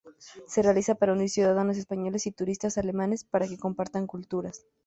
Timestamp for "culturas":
4.07-4.65